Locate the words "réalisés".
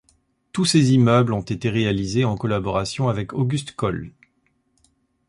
1.69-2.25